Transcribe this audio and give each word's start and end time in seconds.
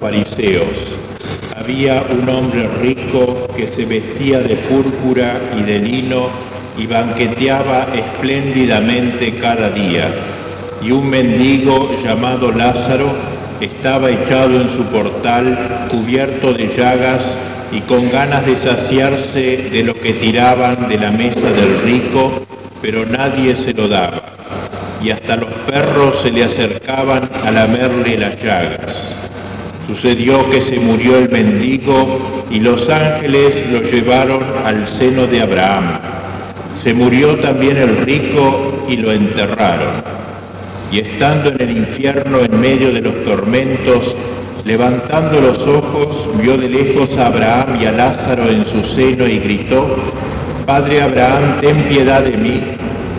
fariseos. 0.00 0.98
Había 1.56 2.04
un 2.10 2.28
hombre 2.28 2.68
rico 2.80 3.48
que 3.56 3.68
se 3.68 3.84
vestía 3.84 4.40
de 4.40 4.56
púrpura 4.68 5.40
y 5.58 5.62
de 5.62 5.78
lino 5.80 6.28
y 6.76 6.86
banqueteaba 6.86 7.88
espléndidamente 7.94 9.34
cada 9.40 9.70
día. 9.70 10.10
Y 10.82 10.92
un 10.92 11.10
mendigo 11.10 11.90
llamado 12.02 12.52
Lázaro 12.52 13.12
estaba 13.60 14.10
echado 14.10 14.60
en 14.60 14.76
su 14.76 14.84
portal, 14.84 15.88
cubierto 15.90 16.52
de 16.52 16.76
llagas 16.76 17.36
y 17.72 17.80
con 17.82 18.08
ganas 18.10 18.46
de 18.46 18.56
saciarse 18.56 19.68
de 19.70 19.82
lo 19.82 19.94
que 19.94 20.14
tiraban 20.14 20.88
de 20.88 20.98
la 20.98 21.10
mesa 21.10 21.50
del 21.50 21.80
rico, 21.82 22.46
pero 22.80 23.04
nadie 23.04 23.56
se 23.56 23.74
lo 23.74 23.88
daba. 23.88 24.22
Y 25.02 25.10
hasta 25.10 25.36
los 25.36 25.50
perros 25.68 26.22
se 26.22 26.30
le 26.30 26.44
acercaban 26.44 27.28
a 27.44 27.50
lamerle 27.50 28.18
las 28.18 28.42
llagas. 28.42 29.27
Sucedió 29.88 30.50
que 30.50 30.60
se 30.60 30.78
murió 30.78 31.16
el 31.16 31.30
mendigo 31.30 32.44
y 32.50 32.60
los 32.60 32.86
ángeles 32.90 33.70
lo 33.72 33.80
llevaron 33.80 34.42
al 34.62 34.86
seno 34.98 35.26
de 35.26 35.40
Abraham. 35.40 35.98
Se 36.84 36.92
murió 36.92 37.36
también 37.36 37.78
el 37.78 37.96
rico 38.04 38.84
y 38.86 38.98
lo 38.98 39.10
enterraron. 39.10 40.02
Y 40.92 40.98
estando 40.98 41.48
en 41.48 41.60
el 41.62 41.76
infierno 41.78 42.40
en 42.40 42.60
medio 42.60 42.92
de 42.92 43.00
los 43.00 43.24
tormentos, 43.24 44.14
levantando 44.66 45.40
los 45.40 45.58
ojos, 45.66 46.38
vio 46.38 46.58
de 46.58 46.68
lejos 46.68 47.16
a 47.16 47.28
Abraham 47.28 47.80
y 47.80 47.86
a 47.86 47.92
Lázaro 47.92 48.46
en 48.46 48.66
su 48.66 48.94
seno 48.94 49.26
y 49.26 49.38
gritó, 49.38 49.96
Padre 50.66 51.00
Abraham, 51.00 51.62
ten 51.62 51.84
piedad 51.84 52.24
de 52.24 52.36
mí, 52.36 52.60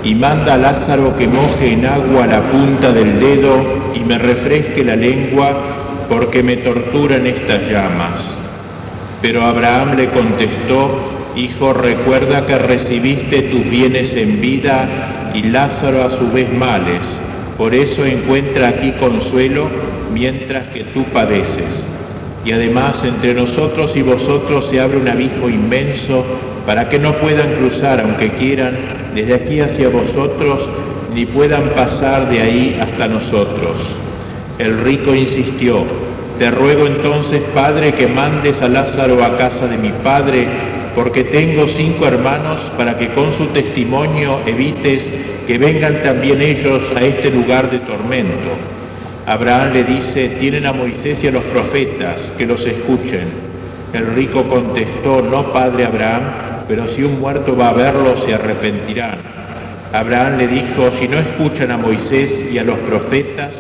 y 0.03 0.13
manda 0.13 0.53
a 0.53 0.57
Lázaro 0.57 1.17
que 1.17 1.27
moje 1.27 1.73
en 1.73 1.87
agua 1.87 2.27
la 2.27 2.43
punta 2.43 2.91
del 2.91 3.19
dedo 3.19 3.57
y 3.95 4.01
me 4.01 4.19
refresque 4.19 4.83
la 4.83 4.95
lengua 4.95 5.78
porque 6.09 6.43
me 6.43 6.57
torturan 6.57 7.25
estas 7.27 7.69
llamas. 7.69 8.19
Pero 9.21 9.43
Abraham 9.43 9.95
le 9.95 10.09
contestó, 10.09 11.19
Hijo, 11.35 11.73
recuerda 11.73 12.45
que 12.45 12.57
recibiste 12.57 13.43
tus 13.43 13.69
bienes 13.69 14.13
en 14.15 14.41
vida 14.41 15.31
y 15.33 15.43
Lázaro 15.43 16.03
a 16.03 16.17
su 16.17 16.31
vez 16.31 16.51
males. 16.51 17.01
Por 17.57 17.73
eso 17.73 18.03
encuentra 18.03 18.69
aquí 18.69 18.91
consuelo 18.93 19.69
mientras 20.11 20.67
que 20.69 20.85
tú 20.85 21.03
padeces. 21.13 21.85
Y 22.43 22.51
además 22.51 23.03
entre 23.03 23.33
nosotros 23.33 23.95
y 23.95 24.01
vosotros 24.01 24.69
se 24.71 24.79
abre 24.79 24.97
un 24.97 25.07
abismo 25.07 25.49
inmenso 25.49 26.25
para 26.65 26.89
que 26.89 26.97
no 26.97 27.13
puedan 27.19 27.55
cruzar, 27.55 27.99
aunque 28.01 28.31
quieran, 28.31 28.77
desde 29.13 29.35
aquí 29.35 29.59
hacia 29.59 29.89
vosotros, 29.89 30.67
ni 31.13 31.25
puedan 31.27 31.69
pasar 31.69 32.29
de 32.29 32.41
ahí 32.41 32.79
hasta 32.81 33.07
nosotros. 33.07 33.75
El 34.59 34.81
rico 34.81 35.15
insistió, 35.15 35.85
te 36.37 36.51
ruego 36.51 36.85
entonces, 36.85 37.41
Padre, 37.53 37.93
que 37.93 38.07
mandes 38.07 38.61
a 38.61 38.67
Lázaro 38.67 39.23
a 39.23 39.37
casa 39.37 39.67
de 39.67 39.77
mi 39.77 39.89
Padre, 40.03 40.45
porque 40.93 41.23
tengo 41.23 41.65
cinco 41.77 42.05
hermanos, 42.05 42.59
para 42.77 42.97
que 42.97 43.07
con 43.09 43.37
su 43.37 43.45
testimonio 43.47 44.41
evites 44.45 45.01
que 45.47 45.57
vengan 45.57 46.03
también 46.03 46.41
ellos 46.41 46.81
a 46.93 47.01
este 47.01 47.31
lugar 47.31 47.71
de 47.71 47.79
tormento. 47.79 48.51
Abraham 49.25 49.71
le 49.73 49.83
dice, 49.85 50.29
tienen 50.41 50.65
a 50.65 50.73
Moisés 50.73 51.23
y 51.23 51.27
a 51.27 51.31
los 51.31 51.43
profetas, 51.43 52.33
que 52.37 52.45
los 52.45 52.59
escuchen. 52.59 53.29
El 53.93 54.07
rico 54.13 54.43
contestó, 54.43 55.21
no, 55.21 55.53
Padre 55.53 55.85
Abraham, 55.85 56.23
pero 56.67 56.85
si 56.95 57.03
un 57.03 57.17
muerto 57.17 57.55
va 57.55 57.69
a 57.69 57.73
verlo, 57.73 58.25
se 58.25 58.33
arrepentirán. 58.33 59.19
Abraham 59.93 60.37
le 60.37 60.47
dijo, 60.47 60.91
si 60.99 61.07
no 61.07 61.17
escuchan 61.17 61.71
a 61.71 61.77
Moisés 61.77 62.51
y 62.51 62.57
a 62.57 62.63
los 62.65 62.77
profetas, 62.79 63.51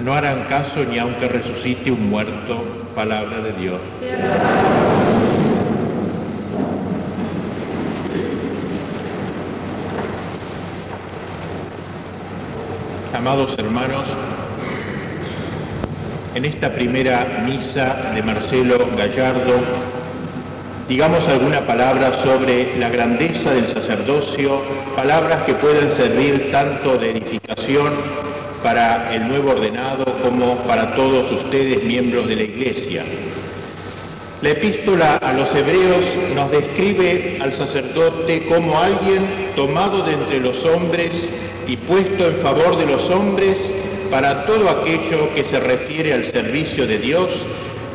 no 0.00 0.14
harán 0.14 0.44
caso 0.44 0.84
ni 0.84 0.98
aunque 0.98 1.28
resucite 1.28 1.90
un 1.90 2.10
muerto, 2.10 2.62
palabra 2.94 3.40
de 3.40 3.52
Dios. 3.52 3.80
Amados 13.14 13.56
hermanos, 13.58 14.06
en 16.34 16.44
esta 16.44 16.72
primera 16.74 17.42
misa 17.46 18.12
de 18.14 18.22
Marcelo 18.22 18.90
Gallardo, 18.96 19.60
digamos 20.88 21.26
alguna 21.26 21.66
palabra 21.66 22.22
sobre 22.22 22.78
la 22.78 22.90
grandeza 22.90 23.52
del 23.52 23.68
sacerdocio, 23.68 24.60
palabras 24.94 25.44
que 25.44 25.54
pueden 25.54 25.96
servir 25.96 26.50
tanto 26.52 26.98
de 26.98 27.12
edificación 27.12 28.25
para 28.66 29.14
el 29.14 29.28
nuevo 29.28 29.52
ordenado 29.52 30.04
como 30.22 30.56
para 30.66 30.96
todos 30.96 31.30
ustedes 31.30 31.84
miembros 31.84 32.26
de 32.26 32.34
la 32.34 32.42
Iglesia. 32.42 33.04
La 34.42 34.50
epístola 34.50 35.18
a 35.18 35.32
los 35.34 35.54
hebreos 35.54 36.04
nos 36.34 36.50
describe 36.50 37.38
al 37.40 37.52
sacerdote 37.52 38.46
como 38.48 38.76
alguien 38.76 39.52
tomado 39.54 40.02
de 40.02 40.14
entre 40.14 40.40
los 40.40 40.64
hombres 40.64 41.12
y 41.68 41.76
puesto 41.76 42.26
en 42.26 42.38
favor 42.38 42.76
de 42.76 42.86
los 42.86 43.08
hombres 43.08 43.56
para 44.10 44.44
todo 44.46 44.68
aquello 44.68 45.32
que 45.32 45.44
se 45.44 45.60
refiere 45.60 46.12
al 46.12 46.32
servicio 46.32 46.88
de 46.88 46.98
Dios, 46.98 47.28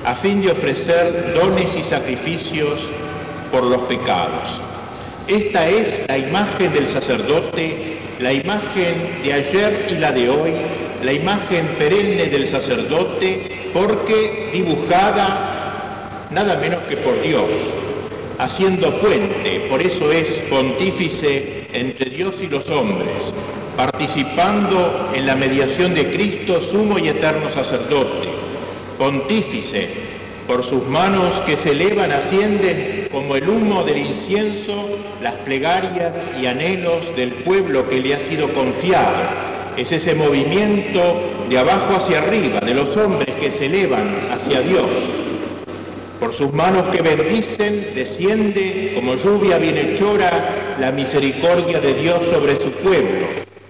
a 0.05 0.15
fin 0.21 0.41
de 0.41 0.51
ofrecer 0.51 1.33
dones 1.35 1.67
y 1.75 1.83
sacrificios 1.89 2.79
por 3.51 3.65
los 3.65 3.81
pecados. 3.89 4.61
Esta 5.27 5.67
es 5.67 6.07
la 6.07 6.17
imagen 6.17 6.71
del 6.71 6.93
sacerdote 6.93 8.00
la 8.21 8.33
imagen 8.33 9.23
de 9.23 9.33
ayer 9.33 9.87
y 9.91 9.95
la 9.95 10.11
de 10.11 10.29
hoy, 10.29 10.51
la 11.03 11.11
imagen 11.11 11.75
perenne 11.77 12.25
del 12.27 12.47
sacerdote, 12.49 13.71
porque 13.73 14.49
dibujada 14.53 16.27
nada 16.29 16.57
menos 16.57 16.81
que 16.83 16.97
por 16.97 17.19
Dios, 17.21 17.49
haciendo 18.37 18.99
puente, 18.99 19.67
por 19.69 19.81
eso 19.81 20.11
es 20.11 20.27
pontífice 20.49 21.67
entre 21.73 22.11
Dios 22.11 22.35
y 22.41 22.47
los 22.47 22.67
hombres, 22.69 23.33
participando 23.75 25.09
en 25.13 25.25
la 25.25 25.35
mediación 25.35 25.93
de 25.95 26.11
Cristo, 26.11 26.61
sumo 26.71 26.99
y 26.99 27.09
eterno 27.09 27.51
sacerdote, 27.51 28.29
pontífice 28.97 30.00
por 30.51 30.65
sus 30.65 30.85
manos 30.85 31.43
que 31.45 31.55
se 31.55 31.71
elevan 31.71 32.11
ascienden 32.11 33.07
como 33.09 33.37
el 33.37 33.47
humo 33.47 33.85
del 33.85 33.99
incienso 33.99 34.89
las 35.21 35.35
plegarias 35.45 36.11
y 36.41 36.45
anhelos 36.45 37.15
del 37.15 37.35
pueblo 37.45 37.87
que 37.87 38.01
le 38.01 38.15
ha 38.15 38.19
sido 38.27 38.53
confiado. 38.53 39.15
Es 39.77 39.89
ese 39.89 40.13
movimiento 40.13 41.45
de 41.49 41.57
abajo 41.57 41.95
hacia 41.95 42.17
arriba, 42.17 42.59
de 42.59 42.73
los 42.73 42.97
hombres 42.97 43.33
que 43.39 43.53
se 43.53 43.67
elevan 43.67 44.27
hacia 44.29 44.59
Dios. 44.59 44.89
Por 46.19 46.33
sus 46.33 46.51
manos 46.51 46.93
que 46.93 47.01
bendicen, 47.01 47.91
desciende 47.95 48.91
como 48.93 49.15
lluvia 49.15 49.57
bienhechora 49.57 50.75
la 50.81 50.91
misericordia 50.91 51.79
de 51.79 51.93
Dios 51.93 52.23
sobre 52.29 52.57
su 52.57 52.71
pueblo. 52.83 53.27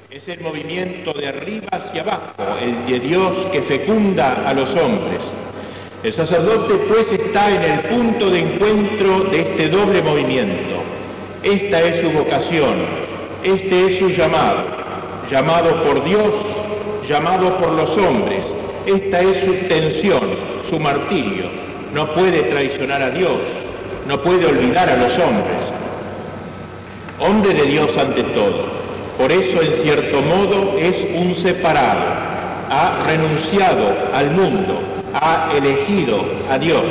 Es 0.09 0.28
el 0.28 0.40
movimiento 0.40 1.13
de 1.13 1.28
arriba 1.28 1.68
hacia 1.72 2.02
abajo, 2.02 2.58
el 2.59 2.92
de 2.92 3.08
Dios 3.08 3.34
que 3.52 3.62
fecunda 3.62 4.50
a 4.50 4.53
los 4.56 4.69
hombres. 4.75 5.22
El 6.03 6.13
sacerdote 6.13 6.73
pues 6.88 7.12
está 7.12 7.50
en 7.50 7.62
el 7.62 7.79
punto 7.81 8.31
de 8.31 8.39
encuentro 8.39 9.25
de 9.25 9.41
este 9.41 9.69
doble 9.69 10.01
movimiento. 10.01 10.81
Esta 11.44 11.79
es 11.79 12.01
su 12.01 12.09
vocación, 12.09 12.75
este 13.44 13.85
es 13.85 14.00
su 14.00 14.09
llamado, 14.09 14.63
llamado 15.29 15.84
por 15.84 16.03
Dios, 16.03 16.31
llamado 17.07 17.56
por 17.57 17.73
los 17.73 17.95
hombres. 17.97 18.45
Esta 18.88 19.19
es 19.19 19.45
su 19.45 19.53
tensión, 19.67 20.22
su 20.72 20.79
martirio. 20.79 21.45
No 21.94 22.07
puede 22.16 22.44
traicionar 22.44 23.03
a 23.03 23.12
Dios, 23.12 23.38
no 24.07 24.22
puede 24.23 24.47
olvidar 24.47 24.89
a 24.89 24.97
los 24.97 25.19
hombres. 25.19 25.59
Hombre 27.19 27.53
de 27.53 27.63
Dios 27.63 27.95
ante 27.95 28.23
todo. 28.23 28.66
Por 29.19 29.31
eso, 29.31 29.62
en 29.62 29.83
cierto 29.83 30.19
modo, 30.22 30.79
es 30.79 30.97
un 31.13 31.35
separado. 31.44 32.01
Ha 32.72 33.03
renunciado 33.06 33.95
al 34.13 34.31
mundo, 34.31 34.91
ha 35.13 35.52
elegido 35.56 36.24
a 36.50 36.58
Dios. 36.58 36.84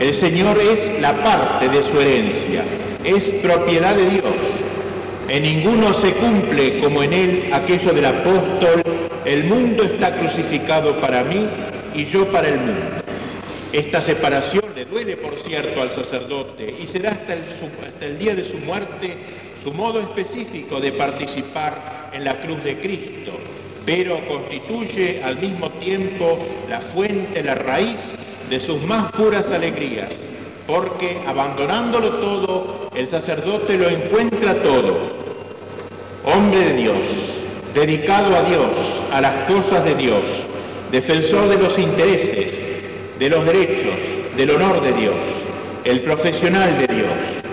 El 0.00 0.14
Señor 0.14 0.58
es 0.58 1.00
la 1.00 1.22
parte 1.22 1.68
de 1.68 1.82
su 1.84 2.00
herencia, 2.00 2.64
es 3.04 3.24
propiedad 3.42 3.94
de 3.96 4.10
Dios. 4.10 4.34
En 5.28 5.42
ninguno 5.42 5.94
se 6.00 6.12
cumple 6.14 6.80
como 6.80 7.02
en 7.02 7.12
él 7.12 7.50
aquello 7.52 7.92
del 7.92 8.06
apóstol, 8.06 8.82
el 9.24 9.44
mundo 9.44 9.84
está 9.84 10.18
crucificado 10.18 11.00
para 11.00 11.22
mí 11.24 11.48
y 11.94 12.06
yo 12.06 12.30
para 12.32 12.48
el 12.48 12.58
mundo. 12.58 13.02
Esta 13.72 14.02
separación 14.04 14.64
le 14.74 14.84
duele, 14.84 15.16
por 15.16 15.34
cierto, 15.46 15.80
al 15.80 15.92
sacerdote 15.92 16.74
y 16.80 16.86
será 16.88 17.12
hasta 17.12 17.34
el, 17.34 17.42
hasta 17.86 18.06
el 18.06 18.18
día 18.18 18.34
de 18.34 18.44
su 18.50 18.58
muerte 18.58 19.16
su 19.62 19.72
modo 19.72 20.00
específico 20.00 20.80
de 20.80 20.92
participar 20.92 22.10
en 22.12 22.24
la 22.24 22.40
cruz 22.40 22.62
de 22.64 22.78
Cristo, 22.78 23.32
pero 23.84 24.20
constituye 24.26 25.22
al 25.22 25.38
mismo 25.38 25.70
tiempo 25.70 26.38
la 26.68 26.80
fuente, 26.94 27.42
la 27.42 27.54
raíz 27.56 27.98
de 28.48 28.60
sus 28.60 28.80
más 28.82 29.12
puras 29.12 29.46
alegrías, 29.46 30.10
porque 30.66 31.20
abandonándolo 31.26 32.10
todo, 32.16 32.90
el 32.94 33.08
sacerdote 33.08 33.76
lo 33.76 33.88
encuentra 33.88 34.62
todo. 34.62 35.22
Hombre 36.24 36.60
de 36.60 36.74
Dios, 36.74 36.98
dedicado 37.74 38.36
a 38.36 38.42
Dios, 38.44 38.70
a 39.10 39.20
las 39.20 39.50
cosas 39.50 39.84
de 39.84 39.94
Dios, 39.96 40.22
defensor 40.92 41.48
de 41.48 41.56
los 41.56 41.78
intereses, 41.78 42.58
de 43.18 43.28
los 43.28 43.44
derechos, 43.44 43.94
del 44.36 44.50
honor 44.50 44.80
de 44.82 44.92
Dios, 44.92 45.14
el 45.84 46.00
profesional 46.02 46.78
de 46.78 46.94
Dios. 46.94 47.51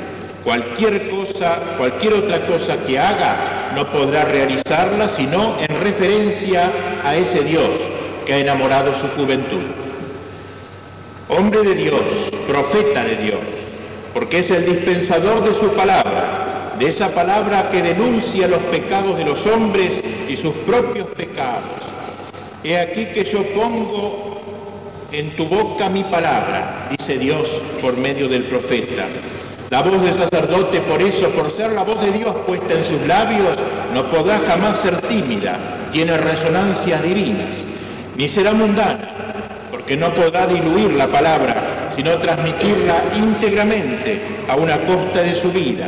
Cualquier 0.50 1.12
cosa, 1.12 1.76
cualquier 1.78 2.14
otra 2.14 2.48
cosa 2.48 2.84
que 2.84 2.98
haga, 2.98 3.72
no 3.76 3.86
podrá 3.92 4.26
realizarla 4.26 5.16
sino 5.16 5.58
en 5.60 5.80
referencia 5.80 6.72
a 7.04 7.16
ese 7.16 7.44
Dios 7.44 7.70
que 8.26 8.34
ha 8.34 8.40
enamorado 8.40 9.00
su 9.00 9.10
juventud. 9.10 9.62
Hombre 11.28 11.62
de 11.62 11.76
Dios, 11.76 12.02
profeta 12.48 13.04
de 13.04 13.16
Dios, 13.18 13.40
porque 14.12 14.40
es 14.40 14.50
el 14.50 14.66
dispensador 14.66 15.44
de 15.44 15.54
su 15.60 15.72
palabra, 15.76 16.74
de 16.80 16.88
esa 16.88 17.10
palabra 17.10 17.70
que 17.70 17.84
denuncia 17.84 18.48
los 18.48 18.64
pecados 18.72 19.20
de 19.20 19.26
los 19.26 19.46
hombres 19.46 20.04
y 20.28 20.36
sus 20.38 20.54
propios 20.66 21.10
pecados. 21.10 21.80
He 22.64 22.76
aquí 22.76 23.06
que 23.14 23.26
yo 23.26 23.44
pongo 23.54 24.42
en 25.12 25.36
tu 25.36 25.46
boca 25.46 25.90
mi 25.90 26.06
palabra, 26.06 26.88
dice 26.90 27.20
Dios 27.20 27.48
por 27.84 27.96
medio 27.96 28.28
del 28.28 28.46
profeta. 28.46 29.06
La 29.70 29.82
voz 29.84 30.02
del 30.02 30.16
sacerdote, 30.16 30.82
por 30.82 31.00
eso, 31.00 31.30
por 31.30 31.52
ser 31.52 31.72
la 31.74 31.84
voz 31.84 32.02
de 32.02 32.12
Dios 32.12 32.34
puesta 32.48 32.74
en 32.74 32.86
sus 32.86 33.06
labios, 33.06 33.56
no 33.94 34.10
podrá 34.10 34.40
jamás 34.40 34.82
ser 34.82 35.00
tímida, 35.02 35.90
tiene 35.92 36.18
resonancias 36.18 37.04
divinas, 37.04 37.54
ni 38.18 38.28
será 38.30 38.54
mundana, 38.54 39.68
porque 39.70 39.96
no 39.96 40.10
podrá 40.16 40.48
diluir 40.48 40.94
la 40.94 41.08
palabra, 41.08 41.92
sino 41.96 42.18
transmitirla 42.18 43.04
íntegramente 43.16 44.22
a 44.48 44.56
una 44.56 44.80
costa 44.80 45.22
de 45.22 45.40
su 45.40 45.52
vida, 45.52 45.86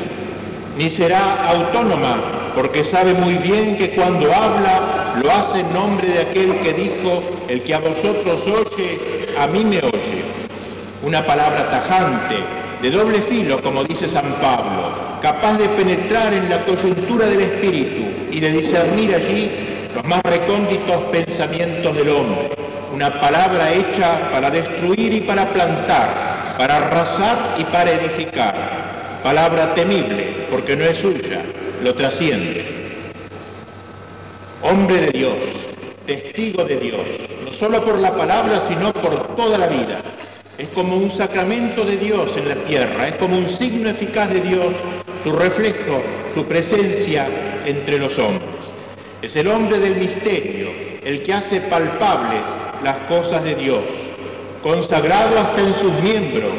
ni 0.77 0.91
será 0.91 1.47
autónoma, 1.47 2.51
porque 2.53 2.83
sabe 2.83 3.15
muy 3.15 3.35
bien 3.35 3.77
que 3.77 3.91
cuando 3.91 4.31
habla 4.31 5.15
lo 5.23 5.31
hace 5.31 5.61
en 5.61 5.73
nombre 5.73 6.07
de 6.07 6.19
aquel 6.19 6.59
que 6.59 6.73
dijo, 6.73 7.23
el 7.47 7.63
que 7.63 7.73
a 7.73 7.79
vosotros 7.79 8.43
oye, 8.45 9.27
a 9.39 9.47
mí 9.47 9.65
me 9.65 9.79
oye. 9.79 10.23
Una 11.03 11.25
palabra 11.25 11.71
tajante, 11.71 12.60
de 12.81 12.89
doble 12.89 13.21
filo, 13.23 13.61
como 13.61 13.83
dice 13.83 14.09
San 14.09 14.39
Pablo, 14.41 15.19
capaz 15.21 15.57
de 15.57 15.69
penetrar 15.69 16.33
en 16.33 16.49
la 16.49 16.65
coyuntura 16.65 17.27
del 17.27 17.41
espíritu 17.41 18.31
y 18.31 18.39
de 18.39 18.51
discernir 18.51 19.13
allí 19.13 19.51
los 19.93 20.03
más 20.05 20.23
recónditos 20.23 21.03
pensamientos 21.11 21.95
del 21.95 22.09
hombre. 22.09 22.49
Una 22.91 23.21
palabra 23.21 23.71
hecha 23.71 24.31
para 24.31 24.49
destruir 24.49 25.13
y 25.13 25.21
para 25.21 25.49
plantar, 25.49 26.55
para 26.57 26.77
arrasar 26.77 27.55
y 27.59 27.63
para 27.65 27.91
edificar. 27.91 29.21
Palabra 29.23 29.75
temible, 29.75 30.47
porque 30.49 30.75
no 30.75 30.83
es 30.83 30.97
suya, 30.97 31.43
lo 31.83 31.93
trasciende. 31.93 32.65
Hombre 34.63 35.01
de 35.01 35.11
Dios, 35.11 35.35
testigo 36.07 36.63
de 36.63 36.77
Dios, 36.77 37.01
no 37.45 37.51
solo 37.53 37.83
por 37.85 37.99
la 37.99 38.15
palabra, 38.15 38.63
sino 38.67 38.91
por 38.93 39.35
toda 39.35 39.57
la 39.57 39.67
vida 39.67 40.01
es 40.57 40.69
como 40.69 40.97
un 40.97 41.11
sacramento 41.11 41.83
de 41.83 41.97
Dios 41.97 42.31
en 42.37 42.49
la 42.49 42.55
tierra, 42.65 43.07
es 43.07 43.15
como 43.15 43.37
un 43.37 43.57
signo 43.57 43.89
eficaz 43.89 44.29
de 44.29 44.41
Dios, 44.41 44.73
su 45.23 45.31
reflejo, 45.31 46.01
su 46.35 46.45
presencia 46.45 47.61
entre 47.65 47.99
los 47.99 48.17
hombres. 48.17 48.49
Es 49.21 49.35
el 49.35 49.47
hombre 49.47 49.79
del 49.79 49.95
misterio, 49.95 50.69
el 51.03 51.23
que 51.23 51.33
hace 51.33 51.61
palpables 51.61 52.41
las 52.83 52.97
cosas 53.07 53.43
de 53.43 53.55
Dios, 53.55 53.81
consagrado 54.63 55.39
hasta 55.39 55.61
en 55.61 55.75
sus 55.79 55.93
miembros, 56.01 56.53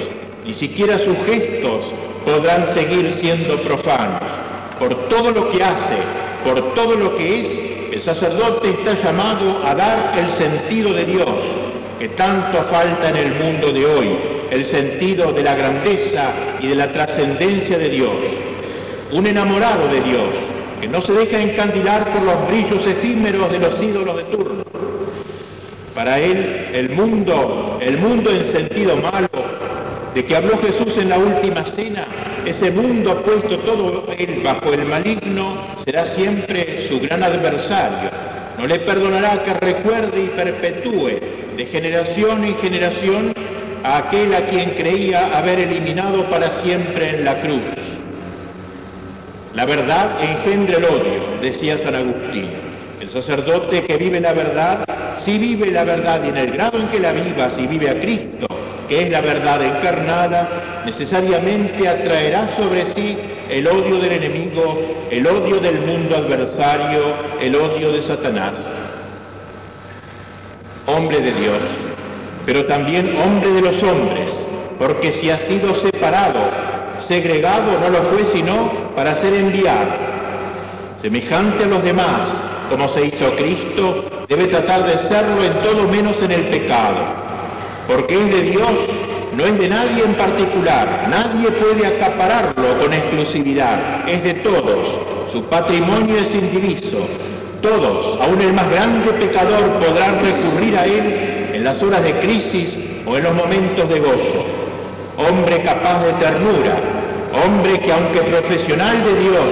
ni 0.45 0.55
siquiera 0.55 0.99
sus 0.99 1.17
gestos 1.27 1.85
podrán 2.25 2.75
seguir 2.75 3.19
siendo 3.21 3.61
profanos. 3.63 4.23
Por 4.79 5.09
todo 5.09 5.31
lo 5.31 5.51
que 5.51 5.63
hace, 5.63 5.97
por 6.45 6.75
todo 6.75 6.95
lo 6.95 7.17
que 7.17 7.41
es, 7.41 7.95
el 7.95 8.03
sacerdote 8.03 8.71
está 8.71 8.95
llamado 9.03 9.65
a 9.65 9.75
dar 9.75 10.19
el 10.19 10.33
sentido 10.39 10.93
de 10.93 11.05
Dios, 11.05 11.29
que 12.03 12.09
tanto 12.09 12.65
falta 12.65 13.11
en 13.11 13.17
el 13.17 13.33
mundo 13.35 13.73
de 13.73 13.87
hoy, 13.87 14.09
el 14.51 14.67
sentido 14.67 15.33
de 15.33 15.41
la 15.41 15.55
grandeza 15.55 16.33
y 16.61 16.67
de 16.67 16.75
la 16.75 16.93
trascendencia 16.93 17.79
de 17.79 17.91
Dios. 17.91 18.11
Un 19.13 19.25
enamorado 19.25 19.87
de 19.87 20.01
Dios, 20.01 20.29
que 20.81 20.89
no 20.89 21.01
se 21.03 21.13
deja 21.13 21.41
encandilar 21.41 22.13
por 22.13 22.25
los 22.25 22.49
brillos 22.49 22.85
efímeros 22.85 23.53
de 23.53 23.59
los 23.61 23.81
ídolos 23.81 24.17
de 24.17 24.25
turno. 24.25 24.65
Para 25.95 26.19
él, 26.19 26.71
el 26.73 26.91
mundo, 26.91 27.79
el 27.81 27.99
mundo 27.99 28.33
en 28.33 28.53
sentido 28.53 28.97
malo, 28.97 29.29
de 30.13 30.25
que 30.25 30.35
habló 30.35 30.59
Jesús 30.59 30.97
en 30.97 31.09
la 31.09 31.19
última 31.19 31.65
cena, 31.67 32.07
ese 32.45 32.73
mundo 32.73 33.23
puesto 33.23 33.59
todo 33.59 34.07
él 34.19 34.41
bajo 34.43 34.73
el 34.73 34.87
maligno, 34.87 35.77
será 35.85 36.17
siempre 36.17 36.89
su 36.89 36.99
gran 36.99 37.23
adversario. 37.23 38.11
No 38.59 38.67
le 38.67 38.81
perdonará 38.81 39.45
que 39.45 39.55
recuerde 39.55 40.21
y 40.21 40.27
perpetúe 40.31 41.42
de 41.57 41.67
generación 41.67 42.45
en 42.45 42.57
generación 42.57 43.35
a 43.85 43.99
aquel 43.99 44.35
a 44.35 44.47
quien 44.47 44.71
creía 44.71 45.37
haber 45.37 45.59
eliminado 45.61 46.25
para 46.31 46.63
siempre 46.63 47.11
en 47.11 47.25
la 47.25 47.41
cruz. 47.41 47.63
La 49.55 49.67
verdad 49.67 50.23
engendra 50.23 50.79
el 50.79 50.85
odio, 50.85 51.41
decía 51.43 51.79
San 51.79 51.95
Agustín. 51.95 52.49
El 53.01 53.11
sacerdote 53.11 53.85
que 53.85 53.97
vive 53.97 54.21
la 54.21 54.33
verdad, 54.33 54.85
si 55.25 55.37
vive 55.37 55.71
la 55.71 55.85
verdad 55.85 56.23
y 56.25 56.29
en 56.29 56.37
el 56.37 56.53
grado 56.53 56.79
en 56.79 56.89
que 56.89 57.01
la 57.01 57.13
viva, 57.13 57.51
si 57.51 57.67
vive 57.67 57.91
a 57.91 58.01
Cristo, 58.01 58.47
que 58.89 59.03
es 59.03 59.11
la 59.11 59.21
verdad 59.21 59.63
encarnada, 59.63 60.83
necesariamente 60.87 61.87
atraerá 61.87 62.57
sobre 62.57 62.95
sí 62.95 63.19
el 63.51 63.67
odio 63.67 63.99
del 63.99 64.13
enemigo, 64.13 65.07
el 65.11 65.27
odio 65.27 65.59
del 65.59 65.81
mundo 65.81 66.17
adversario, 66.17 67.03
el 67.41 67.55
odio 67.57 67.93
de 67.93 68.03
Satanás 68.03 68.53
hombre 71.13 71.31
de 71.31 71.41
Dios, 71.41 71.59
pero 72.47 72.65
también 72.65 73.15
hombre 73.23 73.51
de 73.51 73.61
los 73.61 73.83
hombres, 73.83 74.31
porque 74.79 75.13
si 75.13 75.29
ha 75.29 75.47
sido 75.47 75.75
separado, 75.83 76.41
segregado, 77.07 77.79
no 77.81 77.91
lo 77.91 78.03
fue 78.05 78.33
sino 78.33 78.73
para 78.97 79.17
ser 79.17 79.35
enviado. 79.35 79.93
Semejante 81.03 81.65
a 81.65 81.67
los 81.67 81.83
demás, 81.83 82.33
como 82.71 82.89
se 82.91 83.05
hizo 83.07 83.37
Cristo, 83.37 84.25
debe 84.27 84.47
tratar 84.47 84.87
de 84.87 85.09
serlo 85.09 85.45
en 85.45 85.53
todo 85.63 85.87
menos 85.89 86.17
en 86.23 86.33
el 86.33 86.45
pecado, 86.45 86.97
porque 87.87 88.15
es 88.15 88.31
de 88.33 88.43
Dios, 88.51 88.73
no 89.37 89.45
es 89.45 89.59
de 89.59 89.69
nadie 89.69 90.05
en 90.05 90.15
particular, 90.15 91.09
nadie 91.11 91.51
puede 91.51 91.87
acapararlo 91.87 92.79
con 92.79 92.91
exclusividad, 92.91 94.09
es 94.09 94.25
de 94.25 94.35
todos, 94.35 95.31
su 95.31 95.45
patrimonio 95.45 96.17
es 96.17 96.35
indiviso, 96.35 97.07
todos, 97.63 98.21
aun 98.21 98.41
el 98.41 98.53
más 98.53 98.69
grande 98.71 99.13
pecador, 99.13 99.79
podrán 99.79 100.21
recurrir 100.21 100.77
a 100.77 100.85
Él 100.85 101.51
en 101.55 101.65
las 101.65 101.83
horas 101.83 102.03
de 102.03 102.13
crisis 102.15 102.75
o 103.07 103.17
en 103.17 103.25
los 103.25 103.35
momentos 103.35 103.89
de 103.89 104.01
gozo. 104.01 104.45
Hombre 105.17 105.63
capaz 105.63 106.05
de 106.05 106.13
ternura, 106.15 106.77
hombre 107.45 107.81
que 107.81 107.93
aunque 107.93 108.21
profesional 108.23 109.05
de 109.05 109.21
Dios, 109.21 109.45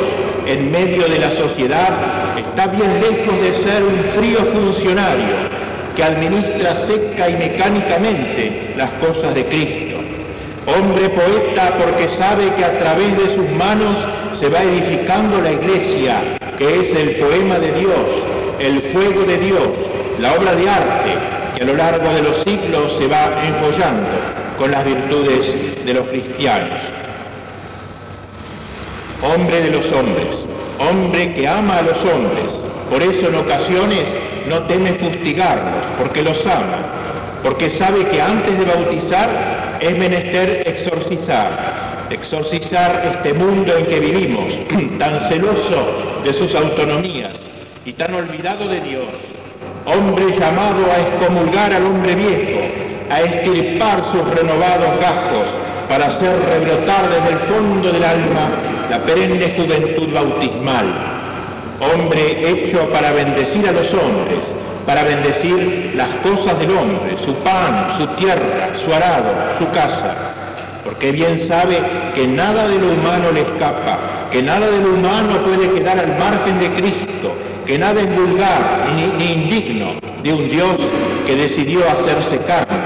en 0.46 0.72
medio 0.72 1.08
de 1.08 1.18
la 1.18 1.30
sociedad, 1.36 2.36
está 2.38 2.66
bien 2.66 3.00
lejos 3.00 3.40
de 3.40 3.54
ser 3.62 3.82
un 3.82 3.98
frío 4.16 4.38
funcionario 4.52 5.36
que 5.94 6.02
administra 6.02 6.86
seca 6.86 7.28
y 7.28 7.34
mecánicamente 7.34 8.74
las 8.76 8.90
cosas 8.92 9.34
de 9.34 9.44
Cristo. 9.46 9.96
Hombre 10.66 11.08
poeta 11.10 11.74
porque 11.78 12.08
sabe 12.10 12.52
que 12.56 12.64
a 12.64 12.78
través 12.78 13.16
de 13.16 13.34
sus 13.34 13.50
manos 13.50 13.96
se 14.38 14.48
va 14.48 14.62
edificando 14.62 15.40
la 15.40 15.52
iglesia 15.52 16.39
que 16.60 16.80
es 16.80 16.94
el 16.94 17.16
poema 17.16 17.58
de 17.58 17.72
Dios, 17.72 18.06
el 18.58 18.92
fuego 18.92 19.22
de 19.22 19.38
Dios, 19.38 19.68
la 20.18 20.34
obra 20.34 20.54
de 20.54 20.68
arte 20.68 21.10
que 21.56 21.62
a 21.62 21.66
lo 21.66 21.74
largo 21.74 22.12
de 22.12 22.22
los 22.22 22.42
siglos 22.44 22.98
se 22.98 23.06
va 23.06 23.42
enjollando 23.46 24.10
con 24.58 24.70
las 24.70 24.84
virtudes 24.84 25.86
de 25.86 25.94
los 25.94 26.06
cristianos. 26.08 26.78
Hombre 29.22 29.62
de 29.62 29.70
los 29.70 29.90
hombres, 29.90 30.44
hombre 30.78 31.32
que 31.32 31.48
ama 31.48 31.78
a 31.78 31.82
los 31.82 31.96
hombres, 32.04 32.52
por 32.90 33.02
eso 33.02 33.28
en 33.30 33.36
ocasiones 33.36 34.04
no 34.46 34.60
teme 34.64 34.92
fustigarlos, 34.94 35.84
porque 35.98 36.22
los 36.22 36.44
ama, 36.44 37.40
porque 37.42 37.70
sabe 37.70 38.04
que 38.04 38.20
antes 38.20 38.58
de 38.58 38.64
bautizar 38.66 39.78
es 39.80 39.96
menester 39.96 40.62
exorcizar, 40.66 41.79
exorcizar 42.10 43.02
este 43.14 43.34
mundo 43.34 43.76
en 43.76 43.86
que 43.86 44.00
vivimos, 44.00 44.54
tan 44.98 45.28
celoso 45.28 46.22
de 46.24 46.34
sus 46.34 46.54
autonomías 46.54 47.34
y 47.84 47.92
tan 47.94 48.14
olvidado 48.14 48.68
de 48.68 48.80
Dios, 48.80 49.08
hombre 49.86 50.38
llamado 50.38 50.90
a 50.90 51.00
excomulgar 51.00 51.72
al 51.72 51.86
hombre 51.86 52.14
viejo, 52.14 52.60
a 53.10 53.20
estirpar 53.20 54.04
sus 54.12 54.34
renovados 54.34 55.00
gastos 55.00 55.46
para 55.88 56.06
hacer 56.06 56.38
rebrotar 56.48 57.10
desde 57.10 57.30
el 57.30 57.38
fondo 57.48 57.90
del 57.90 58.04
alma 58.04 58.50
la 58.88 59.00
perenne 59.00 59.54
juventud 59.56 60.12
bautismal, 60.12 60.86
hombre 61.80 62.50
hecho 62.50 62.88
para 62.90 63.12
bendecir 63.12 63.66
a 63.66 63.72
los 63.72 63.92
hombres, 63.94 64.38
para 64.86 65.04
bendecir 65.04 65.92
las 65.94 66.08
cosas 66.22 66.58
del 66.58 66.70
hombre, 66.70 67.16
su 67.24 67.34
pan, 67.36 67.96
su 67.98 68.06
tierra, 68.16 68.72
su 68.84 68.92
arado, 68.92 69.32
su 69.58 69.68
casa, 69.70 70.39
porque 70.90 71.12
bien 71.12 71.46
sabe 71.46 71.80
que 72.16 72.26
nada 72.26 72.66
de 72.66 72.76
lo 72.76 72.94
humano 72.94 73.30
le 73.30 73.42
escapa, 73.42 74.28
que 74.28 74.42
nada 74.42 74.68
de 74.68 74.80
lo 74.80 74.94
humano 74.94 75.40
puede 75.44 75.70
quedar 75.70 76.00
al 76.00 76.18
margen 76.18 76.58
de 76.58 76.68
Cristo, 76.72 77.32
que 77.64 77.78
nada 77.78 78.00
es 78.00 78.16
vulgar 78.16 78.88
ni, 78.96 79.32
indigno 79.32 79.92
de 80.24 80.32
un 80.32 80.50
Dios 80.50 80.76
que 81.28 81.36
decidió 81.36 81.88
hacerse 81.88 82.38
carne 82.38 82.76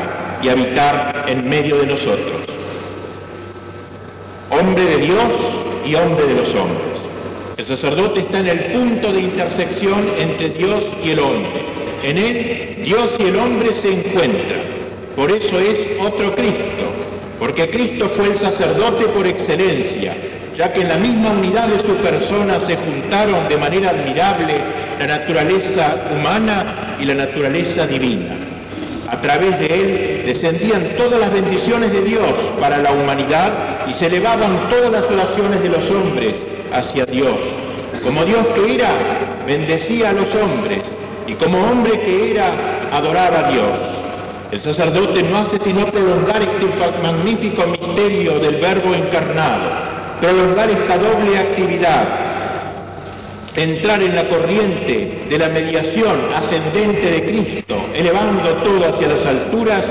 y 0.43 0.51
habitar 0.51 1.25
en 1.29 1.49
medio 1.49 1.79
de 1.79 1.87
nosotros. 1.87 2.43
Hombre 4.51 4.85
de 4.85 4.97
Dios 4.99 5.31
y 5.87 5.95
hombre 5.95 6.27
de 6.27 6.35
los 6.35 6.55
hombres. 6.55 7.01
El 7.57 7.65
sacerdote 7.65 8.21
está 8.21 8.41
en 8.41 8.49
el 8.49 8.59
punto 8.65 9.13
de 9.15 9.21
intersección 9.21 10.11
entre 10.19 10.51
Dios 10.51 10.83
y 11.03 11.11
el 11.11 11.21
hombre. 11.21 11.63
En 12.03 12.19
él 12.19 12.83
Dios 12.85 13.09
y 13.19 13.23
el 13.23 13.37
hombre 13.37 13.71
se 13.81 13.91
encuentran. 13.91 14.75
Por 15.17 15.31
eso 15.31 15.59
es 15.59 15.79
otro 16.01 16.35
Cristo, 16.35 16.94
porque 17.38 17.69
Cristo 17.71 18.11
fue 18.17 18.29
el 18.29 18.38
sacerdote 18.38 19.07
por 19.09 19.26
excelencia, 19.26 20.14
ya 20.57 20.73
que 20.73 20.83
en 20.83 20.88
la 20.88 20.97
misma 20.97 21.31
unidad 21.31 21.69
de 21.69 21.81
su 21.81 21.97
persona 21.97 22.61
se 22.61 22.76
juntaron 22.76 23.49
de 23.49 23.57
manera 23.57 23.91
admirable 23.91 24.55
la 24.99 25.07
naturaleza 25.07 25.97
humana 26.14 26.97
y 27.00 27.05
la 27.05 27.14
naturaleza 27.14 27.87
divina. 27.87 28.37
A 29.09 29.21
través 29.21 29.59
de 29.59 29.67
él 29.67 30.23
descendían 30.26 30.97
todas 30.97 31.21
las 31.21 31.33
bendiciones 31.33 31.93
de 31.93 32.03
Dios 32.03 32.33
para 32.59 32.79
la 32.79 32.93
humanidad 32.93 33.87
y 33.88 33.95
se 33.95 34.07
elevaban 34.07 34.71
todas 34.71 34.91
las 34.91 35.05
oraciones 35.05 35.62
de 35.62 35.69
los 35.69 35.91
hombres 35.91 36.35
hacia 36.73 37.05
Dios. 37.07 37.37
Como 38.03 38.25
Dios 38.25 38.47
que 38.55 38.75
era, 38.75 38.91
bendecía 39.47 40.11
a 40.11 40.12
los 40.12 40.35
hombres 40.35 40.83
y 41.26 41.35
como 41.35 41.59
hombre 41.71 42.00
que 42.00 42.31
era, 42.31 42.88
adoraba 42.93 43.47
a 43.47 43.50
Dios. 43.50 44.04
El 44.55 44.61
sacerdote 44.61 45.21
no 45.25 45.39
hace 45.39 45.59
sino 45.65 45.85
prolongar 45.87 46.41
este 46.41 46.67
magnífico 47.03 47.67
misterio 47.67 48.39
del 48.39 48.61
Verbo 48.61 48.95
encarnado, 48.95 49.69
prolongar 50.21 50.71
esta 50.71 50.97
doble 50.97 51.37
actividad, 51.37 52.07
entrar 53.57 54.01
en 54.01 54.15
la 54.15 54.29
corriente 54.29 55.25
de 55.29 55.39
la 55.39 55.49
mediación 55.49 56.21
ascendente 56.33 57.11
de 57.11 57.25
Cristo, 57.25 57.87
elevando 57.93 58.49
todo 58.63 58.95
hacia 58.95 59.09
las 59.09 59.27
alturas, 59.27 59.85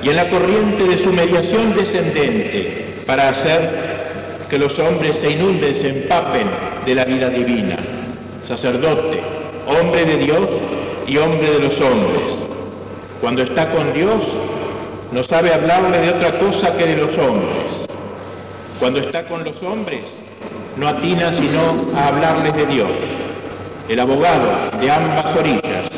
y 0.00 0.08
en 0.08 0.14
la 0.14 0.30
corriente 0.30 0.84
de 0.84 1.02
su 1.02 1.12
mediación 1.12 1.74
descendente, 1.74 3.02
para 3.04 3.30
hacer 3.30 4.46
que 4.48 4.60
los 4.60 4.78
hombres 4.78 5.16
se 5.16 5.32
inunden, 5.32 5.74
se 5.74 5.88
empapen 5.88 6.46
de 6.86 6.94
la 6.94 7.04
vida 7.04 7.30
divina. 7.30 7.78
Sacerdote, 8.44 9.20
hombre 9.66 10.04
de 10.04 10.16
Dios 10.18 10.48
y 11.08 11.16
hombre 11.16 11.50
de 11.50 11.58
los 11.58 11.80
hombres. 11.80 12.53
Cuando 13.24 13.42
está 13.42 13.70
con 13.70 13.94
Dios, 13.94 14.20
no 15.10 15.24
sabe 15.24 15.50
hablarle 15.50 15.96
de 15.96 16.10
otra 16.10 16.38
cosa 16.38 16.76
que 16.76 16.84
de 16.84 16.96
los 16.98 17.16
hombres. 17.16 17.86
Cuando 18.78 19.00
está 19.00 19.24
con 19.24 19.42
los 19.42 19.62
hombres, 19.62 20.02
no 20.76 20.86
atina 20.86 21.32
sino 21.38 21.90
a 21.96 22.08
hablarles 22.08 22.54
de 22.54 22.66
Dios. 22.66 22.90
El 23.88 23.98
abogado 23.98 24.78
de 24.78 24.90
ambas 24.90 25.38
orillas, 25.38 25.90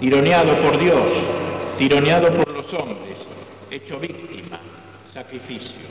tironeado 0.00 0.56
por 0.56 0.76
Dios, 0.80 1.06
tironeado 1.78 2.32
por 2.32 2.48
los 2.50 2.74
hombres, 2.74 3.16
hecho 3.70 4.00
víctima, 4.00 4.58
sacrificio. 5.14 5.86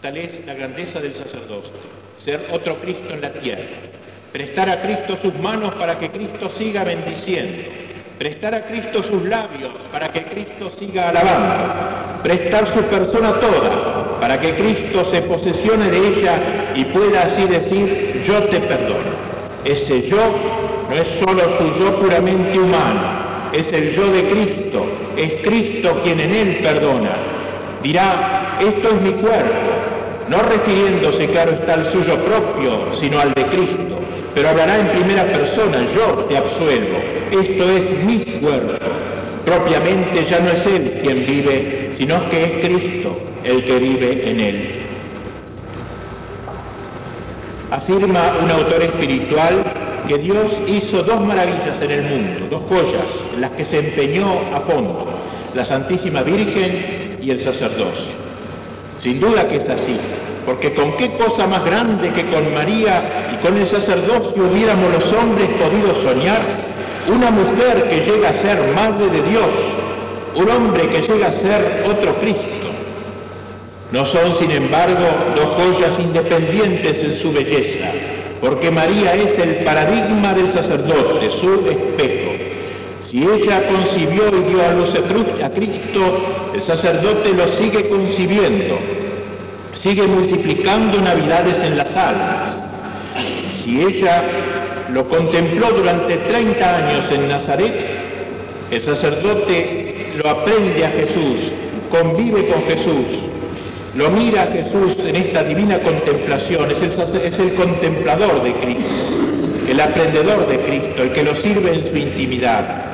Tal 0.00 0.16
es 0.16 0.44
la 0.44 0.54
grandeza 0.54 0.98
del 0.98 1.14
sacerdocio, 1.14 1.70
ser 2.16 2.48
otro 2.50 2.80
Cristo 2.80 3.14
en 3.14 3.20
la 3.20 3.32
tierra, 3.34 3.62
prestar 4.32 4.68
a 4.70 4.82
Cristo 4.82 5.18
sus 5.22 5.34
manos 5.38 5.76
para 5.76 6.00
que 6.00 6.10
Cristo 6.10 6.50
siga 6.58 6.82
bendiciendo, 6.82 7.89
prestar 8.20 8.54
a 8.54 8.60
Cristo 8.66 9.02
sus 9.04 9.22
labios 9.22 9.72
para 9.90 10.08
que 10.08 10.24
Cristo 10.26 10.70
siga 10.78 11.08
alabando, 11.08 12.22
prestar 12.22 12.66
su 12.74 12.82
persona 12.82 13.40
toda 13.40 14.18
para 14.20 14.38
que 14.38 14.56
Cristo 14.56 15.06
se 15.10 15.22
posesione 15.22 15.90
de 15.90 16.08
ella 16.08 16.38
y 16.74 16.84
pueda 16.84 17.22
así 17.22 17.46
decir, 17.46 18.22
yo 18.26 18.42
te 18.48 18.60
perdono. 18.60 19.30
Ese 19.64 20.06
yo 20.06 20.18
no 20.90 20.94
es 20.94 21.08
solo 21.24 21.40
su 21.56 21.82
yo 21.82 21.98
puramente 21.98 22.58
humano, 22.58 23.00
es 23.54 23.72
el 23.72 23.96
yo 23.96 24.12
de 24.12 24.24
Cristo, 24.28 24.86
es 25.16 25.36
Cristo 25.42 26.02
quien 26.04 26.20
en 26.20 26.34
él 26.34 26.58
perdona. 26.62 27.12
Dirá, 27.82 28.58
esto 28.60 28.88
es 28.96 29.00
mi 29.00 29.12
cuerpo, 29.12 29.70
no 30.28 30.42
refiriéndose, 30.42 31.26
claro 31.28 31.52
está, 31.52 31.72
al 31.72 31.90
suyo 31.90 32.22
propio, 32.22 32.94
sino 33.00 33.18
al 33.18 33.32
de 33.32 33.46
Cristo, 33.46 33.99
pero 34.34 34.48
hablará 34.48 34.78
en 34.78 34.88
primera 34.88 35.24
persona, 35.24 35.86
yo 35.94 36.24
te 36.28 36.36
absuelvo, 36.36 36.98
esto 37.30 37.70
es 37.70 38.04
mi 38.04 38.18
cuerpo. 38.40 38.84
Propiamente 39.44 40.26
ya 40.30 40.40
no 40.40 40.50
es 40.50 40.66
Él 40.66 40.98
quien 41.02 41.26
vive, 41.26 41.92
sino 41.96 42.28
que 42.28 42.44
es 42.44 42.50
Cristo 42.66 43.18
el 43.42 43.64
que 43.64 43.78
vive 43.78 44.30
en 44.30 44.40
Él. 44.40 44.68
Afirma 47.70 48.38
un 48.42 48.50
autor 48.50 48.82
espiritual 48.82 49.64
que 50.06 50.18
Dios 50.18 50.46
hizo 50.66 51.02
dos 51.02 51.20
maravillas 51.24 51.80
en 51.80 51.90
el 51.90 52.02
mundo, 52.02 52.46
dos 52.50 52.62
joyas 52.68 53.06
en 53.34 53.40
las 53.40 53.50
que 53.52 53.64
se 53.64 53.78
empeñó 53.78 54.40
a 54.52 54.60
fondo, 54.60 55.06
la 55.54 55.64
Santísima 55.64 56.22
Virgen 56.22 57.18
y 57.22 57.30
el 57.30 57.42
sacerdocio. 57.42 58.30
Sin 59.00 59.20
duda 59.20 59.48
que 59.48 59.56
es 59.56 59.68
así, 59.68 59.96
porque 60.46 60.72
con 60.74 60.96
qué 60.96 61.12
cosa 61.12 61.46
más 61.46 61.64
grande 61.64 62.10
que 62.12 62.26
con 62.26 62.52
María 62.52 63.32
y 63.34 63.44
con 63.44 63.56
el 63.56 63.68
sacerdocio 63.68 64.44
hubiéramos 64.50 64.92
los 64.92 65.12
hombres 65.12 65.48
podido 65.58 66.02
soñar 66.02 66.42
una 67.08 67.30
mujer 67.30 67.88
que 67.88 68.00
llega 68.10 68.30
a 68.30 68.34
ser 68.34 68.72
madre 68.74 69.08
de 69.08 69.22
Dios, 69.22 69.48
un 70.34 70.50
hombre 70.50 70.88
que 70.88 71.00
llega 71.02 71.28
a 71.28 71.32
ser 71.32 71.84
otro 71.86 72.14
Cristo. 72.20 72.60
No 73.92 74.06
son, 74.06 74.38
sin 74.38 74.50
embargo, 74.52 75.04
dos 75.34 75.46
joyas 75.56 75.98
independientes 75.98 77.02
en 77.02 77.22
su 77.22 77.32
belleza, 77.32 77.86
porque 78.40 78.70
María 78.70 79.14
es 79.14 79.36
el 79.38 79.64
paradigma 79.64 80.32
del 80.34 80.52
sacerdote, 80.52 81.30
su 81.40 81.68
espejo. 81.68 82.30
Si 83.10 83.18
ella 83.20 83.66
concibió 83.68 84.28
y 84.28 84.52
dio 84.52 84.64
a 84.64 84.72
luz 84.72 84.94
a 85.44 85.50
Cristo, 85.50 86.52
el 86.54 86.62
sacerdote 86.62 87.32
lo 87.32 87.48
sigue 87.58 87.88
concibiendo, 87.88 88.78
sigue 89.74 90.06
multiplicando 90.06 91.00
navidades 91.00 91.62
en 91.62 91.76
las 91.76 91.94
almas. 91.96 92.56
Si 93.64 93.80
ella 93.80 94.22
lo 94.92 95.08
contempló 95.08 95.70
durante 95.72 96.16
30 96.16 96.76
años 96.76 97.12
en 97.12 97.28
Nazaret, 97.28 97.74
el 98.70 98.82
sacerdote 98.82 100.12
lo 100.22 100.28
aprende 100.28 100.84
a 100.84 100.90
Jesús, 100.90 101.52
convive 101.90 102.46
con 102.46 102.62
Jesús, 102.64 103.30
lo 103.94 104.10
mira 104.10 104.42
a 104.42 104.46
Jesús 104.46 104.96
en 105.04 105.16
esta 105.16 105.44
divina 105.44 105.80
contemplación, 105.80 106.70
es 106.70 106.82
el, 106.82 107.16
es 107.16 107.38
el 107.38 107.54
contemplador 107.54 108.42
de 108.42 108.52
Cristo, 108.54 109.68
el 109.68 109.80
aprendedor 109.80 110.46
de 110.46 110.58
Cristo, 110.60 111.02
el 111.02 111.12
que 111.12 111.22
lo 111.22 111.36
sirve 111.36 111.74
en 111.74 111.90
su 111.90 111.96
intimidad. 111.96 112.90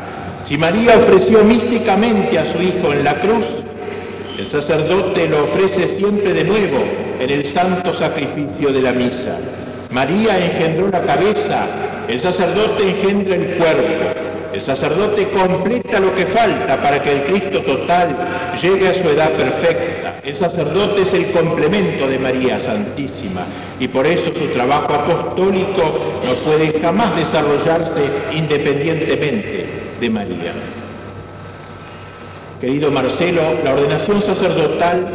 Si 0.47 0.56
María 0.56 0.99
ofreció 0.99 1.42
místicamente 1.45 2.38
a 2.38 2.52
su 2.52 2.62
Hijo 2.62 2.92
en 2.92 3.04
la 3.04 3.14
cruz, 3.21 3.65
el 4.38 4.50
sacerdote 4.50 5.28
lo 5.28 5.44
ofrece 5.44 5.96
siempre 5.98 6.34
de 6.34 6.44
nuevo 6.44 6.78
en 7.18 7.30
el 7.30 7.54
santo 7.54 7.94
sacrificio 7.94 8.72
de 8.72 8.82
la 8.82 8.92
misa. 8.92 9.38
María 9.90 10.38
engendró 10.38 10.88
la 10.88 11.02
cabeza, 11.02 12.04
el 12.08 12.20
sacerdote 12.20 12.82
engendra 12.82 13.34
el 13.34 13.56
cuerpo. 13.56 14.26
El 14.52 14.62
sacerdote 14.62 15.28
completa 15.28 16.00
lo 16.00 16.14
que 16.14 16.26
falta 16.26 16.80
para 16.80 17.02
que 17.02 17.12
el 17.12 17.22
Cristo 17.24 17.60
total 17.60 18.56
llegue 18.62 18.88
a 18.88 18.94
su 18.94 19.08
edad 19.08 19.32
perfecta. 19.32 20.20
El 20.24 20.34
sacerdote 20.36 21.02
es 21.02 21.12
el 21.12 21.32
complemento 21.32 22.06
de 22.06 22.18
María 22.18 22.60
Santísima 22.60 23.46
y 23.78 23.88
por 23.88 24.06
eso 24.06 24.32
su 24.38 24.46
trabajo 24.52 24.94
apostólico 24.94 26.20
no 26.24 26.34
puede 26.36 26.80
jamás 26.80 27.16
desarrollarse 27.16 28.02
independientemente 28.32 29.66
de 30.00 30.10
María. 30.10 30.85
Querido 32.60 32.90
Marcelo, 32.90 33.42
la 33.62 33.75
ordenación 33.75 34.22
sacerdotal 34.22 35.06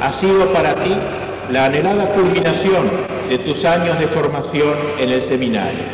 ha 0.00 0.14
sido 0.14 0.50
para 0.52 0.74
ti 0.76 0.96
la 1.52 1.66
anhelada 1.66 2.06
culminación 2.14 2.90
de 3.28 3.38
tus 3.38 3.62
años 3.66 3.98
de 3.98 4.08
formación 4.08 4.74
en 4.98 5.10
el 5.10 5.22
seminario. 5.28 5.84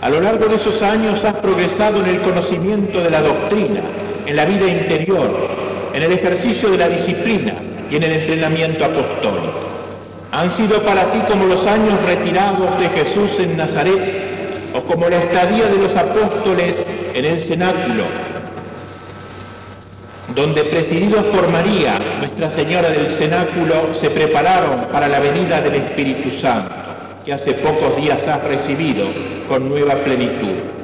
A 0.00 0.08
lo 0.08 0.20
largo 0.20 0.46
de 0.46 0.56
esos 0.56 0.80
años 0.82 1.24
has 1.24 1.34
progresado 1.36 1.98
en 1.98 2.06
el 2.06 2.20
conocimiento 2.20 3.02
de 3.02 3.10
la 3.10 3.22
doctrina, 3.22 3.80
en 4.24 4.36
la 4.36 4.44
vida 4.44 4.68
interior, 4.68 5.48
en 5.92 6.02
el 6.02 6.12
ejercicio 6.12 6.70
de 6.70 6.78
la 6.78 6.88
disciplina 6.90 7.54
y 7.90 7.96
en 7.96 8.02
el 8.04 8.12
entrenamiento 8.12 8.84
apostólico. 8.84 9.52
Han 10.30 10.56
sido 10.56 10.80
para 10.82 11.10
ti 11.12 11.18
como 11.28 11.46
los 11.46 11.66
años 11.66 12.00
retirados 12.04 12.78
de 12.78 12.88
Jesús 12.90 13.30
en 13.40 13.56
Nazaret 13.56 14.72
o 14.74 14.82
como 14.82 15.08
la 15.08 15.16
estadía 15.24 15.66
de 15.66 15.78
los 15.78 15.96
apóstoles 15.96 16.84
en 17.14 17.24
el 17.24 17.40
cenáculo, 17.48 18.04
donde 20.36 20.64
presididos 20.64 21.24
por 21.34 21.48
María, 21.48 21.98
Nuestra 22.18 22.50
Señora 22.50 22.90
del 22.90 23.16
cenáculo, 23.18 23.94
se 23.98 24.10
prepararon 24.10 24.88
para 24.92 25.08
la 25.08 25.18
venida 25.18 25.62
del 25.62 25.76
Espíritu 25.76 26.38
Santo, 26.42 26.74
que 27.24 27.32
hace 27.32 27.54
pocos 27.54 27.96
días 27.96 28.18
has 28.28 28.44
recibido 28.44 29.06
con 29.48 29.66
nueva 29.66 29.94
plenitud. 30.04 30.76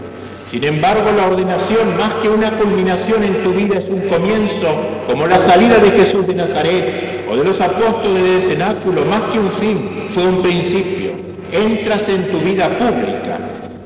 Sin 0.50 0.64
embargo, 0.64 1.12
la 1.12 1.26
ordenación, 1.26 1.96
más 1.98 2.14
que 2.22 2.30
una 2.30 2.52
culminación 2.52 3.22
en 3.24 3.44
tu 3.44 3.52
vida, 3.52 3.78
es 3.78 3.88
un 3.90 4.08
comienzo, 4.08 4.68
como 5.06 5.26
la 5.26 5.46
salida 5.46 5.76
de 5.78 5.90
Jesús 5.90 6.26
de 6.26 6.34
Nazaret 6.34 7.26
o 7.30 7.36
de 7.36 7.44
los 7.44 7.60
apóstoles 7.60 8.22
del 8.22 8.50
cenáculo, 8.52 9.04
más 9.04 9.32
que 9.32 9.38
un 9.38 9.52
fin, 9.52 10.08
fue 10.14 10.26
un 10.26 10.42
principio. 10.42 11.12
Entras 11.52 12.08
en 12.08 12.30
tu 12.30 12.38
vida 12.38 12.70
pública, 12.70 13.38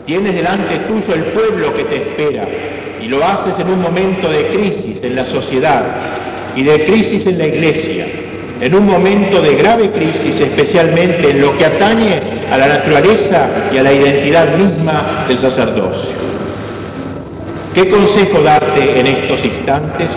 tienes 0.06 0.34
delante 0.34 0.78
tuyo 0.88 1.14
el 1.14 1.24
pueblo 1.32 1.74
que 1.74 1.84
te 1.84 1.96
espera 1.96 2.44
y 3.02 3.08
lo 3.08 3.22
haces 3.22 3.54
en 3.58 3.68
un 3.68 3.82
momento 3.82 4.30
de 4.30 4.46
crisis 4.48 4.98
en 5.02 5.14
la 5.14 5.26
sociedad, 5.26 5.84
y 6.56 6.62
de 6.62 6.84
crisis 6.86 7.26
en 7.26 7.38
la 7.38 7.46
Iglesia, 7.46 8.06
en 8.60 8.74
un 8.74 8.86
momento 8.86 9.42
de 9.42 9.54
grave 9.56 9.90
crisis, 9.90 10.40
especialmente 10.40 11.30
en 11.30 11.42
lo 11.42 11.56
que 11.56 11.66
atañe 11.66 12.20
a 12.50 12.56
la 12.56 12.66
naturaleza 12.66 13.48
y 13.72 13.76
a 13.76 13.82
la 13.82 13.92
identidad 13.92 14.56
misma 14.56 15.26
del 15.28 15.38
sacerdocio. 15.38 16.16
¿Qué 17.74 17.90
consejo 17.90 18.42
darte 18.42 18.98
en 18.98 19.06
estos 19.06 19.44
instantes? 19.44 20.08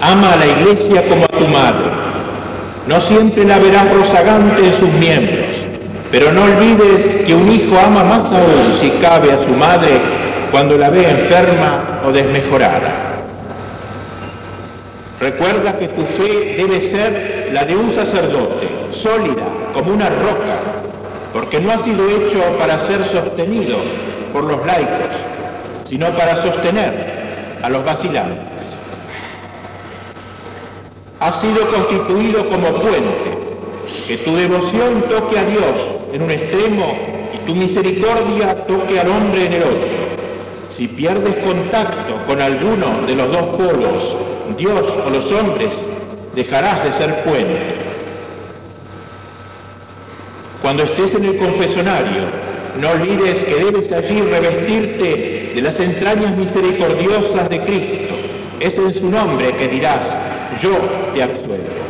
Ama 0.00 0.32
a 0.32 0.36
la 0.36 0.46
Iglesia 0.46 1.04
como 1.08 1.24
a 1.24 1.28
tu 1.28 1.46
madre. 1.46 1.90
No 2.88 3.00
siempre 3.02 3.44
la 3.44 3.58
verás 3.58 3.92
rozagante 3.92 4.66
en 4.66 4.80
sus 4.80 4.90
miembros, 4.90 5.45
pero 6.18 6.32
no 6.32 6.44
olvides 6.44 7.26
que 7.26 7.34
un 7.34 7.52
hijo 7.52 7.78
ama 7.78 8.02
más 8.02 8.32
aún 8.32 8.78
si 8.80 8.88
cabe 9.02 9.30
a 9.32 9.44
su 9.44 9.50
madre 9.50 10.00
cuando 10.50 10.78
la 10.78 10.88
ve 10.88 11.06
enferma 11.10 12.00
o 12.06 12.10
desmejorada. 12.10 13.20
Recuerda 15.20 15.76
que 15.76 15.88
tu 15.88 16.00
fe 16.16 16.54
debe 16.56 16.90
ser 16.90 17.50
la 17.52 17.66
de 17.66 17.76
un 17.76 17.94
sacerdote, 17.94 18.66
sólida, 19.02 19.44
como 19.74 19.92
una 19.92 20.08
roca, 20.08 20.58
porque 21.34 21.60
no 21.60 21.70
ha 21.70 21.84
sido 21.84 22.08
hecho 22.08 22.56
para 22.58 22.86
ser 22.86 23.04
sostenido 23.12 23.76
por 24.32 24.44
los 24.44 24.64
laicos, 24.64 25.12
sino 25.84 26.16
para 26.16 26.36
sostener 26.36 27.58
a 27.62 27.68
los 27.68 27.84
vacilantes. 27.84 28.64
Has 31.20 31.42
sido 31.42 31.70
constituido 31.70 32.48
como 32.48 32.72
puente, 32.80 33.38
que 34.08 34.16
tu 34.18 34.34
devoción 34.34 35.02
toque 35.10 35.38
a 35.38 35.44
Dios 35.44 35.95
en 36.12 36.22
un 36.22 36.30
extremo 36.30 36.94
y 37.34 37.46
tu 37.46 37.54
misericordia 37.54 38.66
toque 38.66 38.98
al 38.98 39.08
hombre 39.08 39.46
en 39.46 39.52
el 39.52 39.62
otro. 39.62 39.88
Si 40.70 40.88
pierdes 40.88 41.34
contacto 41.44 42.26
con 42.26 42.40
alguno 42.40 43.06
de 43.06 43.14
los 43.14 43.30
dos 43.30 43.56
polos, 43.56 44.16
Dios 44.56 44.82
o 45.06 45.10
los 45.10 45.32
hombres, 45.32 45.70
dejarás 46.34 46.84
de 46.84 46.92
ser 46.92 47.24
puente. 47.24 47.86
Cuando 50.62 50.82
estés 50.82 51.14
en 51.14 51.24
el 51.24 51.36
confesonario, 51.36 52.22
no 52.80 52.90
olvides 52.90 53.44
que 53.44 53.54
debes 53.54 53.92
allí 53.92 54.20
revestirte 54.20 55.52
de 55.54 55.62
las 55.62 55.78
entrañas 55.80 56.36
misericordiosas 56.36 57.48
de 57.48 57.60
Cristo. 57.60 58.14
Es 58.60 58.76
en 58.76 58.94
su 58.94 59.10
nombre 59.10 59.52
que 59.52 59.68
dirás, 59.68 60.60
yo 60.62 60.76
te 61.14 61.22
absuelvo. 61.22 61.85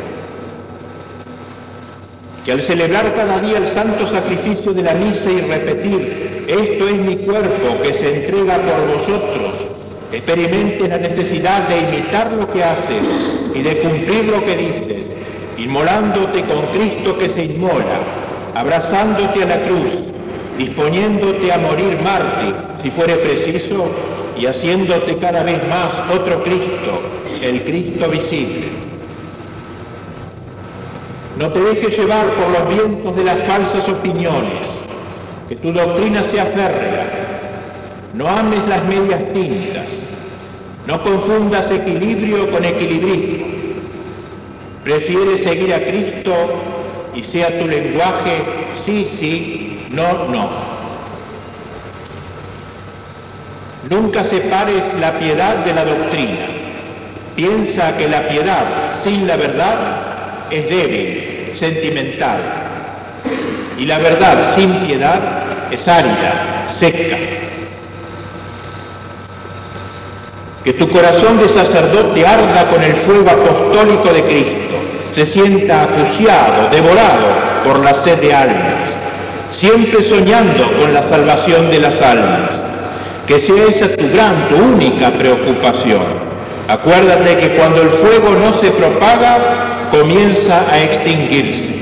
Que 2.46 2.52
al 2.52 2.62
celebrar 2.62 3.12
cada 3.16 3.40
día 3.40 3.58
el 3.58 3.74
santo 3.74 4.08
sacrificio 4.08 4.72
de 4.72 4.80
la 4.80 4.94
misa 4.94 5.28
y 5.28 5.40
repetir, 5.40 6.44
esto 6.46 6.88
es 6.88 6.98
mi 6.98 7.16
cuerpo 7.16 7.82
que 7.82 7.92
se 7.94 8.14
entrega 8.14 8.58
por 8.58 8.86
vosotros, 8.86 9.52
experimenten 10.12 10.88
la 10.90 10.98
necesidad 10.98 11.68
de 11.68 11.76
imitar 11.76 12.32
lo 12.32 12.48
que 12.52 12.62
haces 12.62 13.02
y 13.52 13.62
de 13.62 13.78
cumplir 13.78 14.26
lo 14.26 14.44
que 14.44 14.56
dices, 14.58 15.16
inmolándote 15.58 16.44
con 16.44 16.66
Cristo 16.66 17.18
que 17.18 17.30
se 17.30 17.46
inmola, 17.46 17.98
abrazándote 18.54 19.42
a 19.42 19.46
la 19.46 19.62
cruz, 19.62 19.94
disponiéndote 20.56 21.52
a 21.52 21.58
morir 21.58 21.98
mártir 22.00 22.54
si 22.80 22.92
fuere 22.92 23.16
preciso 23.16 23.90
y 24.38 24.46
haciéndote 24.46 25.16
cada 25.16 25.42
vez 25.42 25.66
más 25.68 26.12
otro 26.12 26.44
Cristo, 26.44 27.02
el 27.42 27.64
Cristo 27.64 28.08
visible. 28.08 28.85
No 31.38 31.50
te 31.50 31.60
dejes 31.60 31.98
llevar 31.98 32.26
por 32.28 32.48
los 32.48 32.68
vientos 32.68 33.14
de 33.14 33.24
las 33.24 33.46
falsas 33.46 33.86
opiniones, 33.88 34.68
que 35.48 35.56
tu 35.56 35.70
doctrina 35.70 36.24
sea 36.24 36.46
férrea, 36.46 37.06
no 38.14 38.26
ames 38.26 38.66
las 38.66 38.84
medias 38.84 39.32
tintas, 39.34 39.90
no 40.86 41.02
confundas 41.02 41.70
equilibrio 41.70 42.50
con 42.50 42.64
equilibrismo, 42.64 43.46
prefiere 44.82 45.44
seguir 45.44 45.74
a 45.74 45.80
Cristo 45.80 46.32
y 47.14 47.24
sea 47.24 47.58
tu 47.58 47.66
lenguaje 47.66 48.44
sí, 48.86 49.08
sí, 49.20 49.86
no, 49.90 50.28
no. 50.28 50.76
Nunca 53.90 54.24
separes 54.24 54.94
la 54.98 55.18
piedad 55.18 55.58
de 55.64 55.72
la 55.72 55.84
doctrina. 55.84 56.46
Piensa 57.36 57.96
que 57.96 58.08
la 58.08 58.26
piedad 58.28 59.04
sin 59.04 59.26
la 59.26 59.36
verdad 59.36 60.05
es 60.50 60.68
débil, 60.68 61.52
sentimental. 61.58 62.40
Y 63.78 63.86
la 63.86 63.98
verdad 63.98 64.54
sin 64.54 64.86
piedad 64.86 65.20
es 65.70 65.86
árida, 65.86 66.66
seca. 66.78 67.16
Que 70.64 70.72
tu 70.72 70.88
corazón 70.88 71.38
de 71.38 71.48
sacerdote 71.48 72.26
arda 72.26 72.68
con 72.68 72.82
el 72.82 72.96
fuego 73.04 73.30
apostólico 73.30 74.12
de 74.12 74.24
Cristo, 74.24 74.76
se 75.12 75.26
sienta 75.26 75.82
acuciado, 75.82 76.68
devorado 76.70 77.26
por 77.64 77.78
la 77.80 77.94
sed 78.02 78.20
de 78.20 78.34
almas, 78.34 78.96
siempre 79.50 80.04
soñando 80.08 80.72
con 80.78 80.92
la 80.92 81.04
salvación 81.04 81.70
de 81.70 81.80
las 81.80 82.00
almas. 82.02 82.62
Que 83.26 83.40
sea 83.40 83.64
esa 83.64 83.96
tu 83.96 84.08
gran, 84.10 84.48
tu 84.48 84.56
única 84.56 85.10
preocupación. 85.12 86.26
Acuérdate 86.68 87.36
que 87.36 87.56
cuando 87.56 87.82
el 87.82 87.90
fuego 87.90 88.30
no 88.30 88.60
se 88.60 88.70
propaga, 88.72 89.75
comienza 89.90 90.66
a 90.70 90.82
extinguirse. 90.82 91.74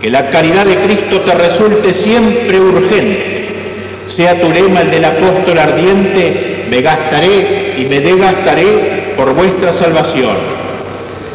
Que 0.00 0.10
la 0.10 0.30
caridad 0.30 0.66
de 0.66 0.76
Cristo 0.78 1.20
te 1.20 1.34
resulte 1.34 1.94
siempre 1.94 2.60
urgente. 2.60 4.04
Sea 4.08 4.40
tu 4.40 4.50
lema 4.50 4.80
el 4.80 4.90
del 4.90 5.04
apóstol 5.04 5.58
ardiente, 5.58 6.66
me 6.68 6.80
gastaré 6.80 7.74
y 7.78 7.84
me 7.84 8.00
desgastaré 8.00 9.14
por 9.16 9.34
vuestra 9.34 9.72
salvación. 9.74 10.36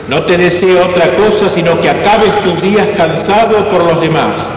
No 0.09 0.23
te 0.23 0.37
deseo 0.37 0.87
otra 0.87 1.15
cosa 1.15 1.49
sino 1.53 1.79
que 1.81 1.89
acabes 1.89 2.41
tus 2.43 2.61
días 2.61 2.89
cansado 2.95 3.69
por 3.69 3.83
los 3.83 4.01
demás, 4.01 4.49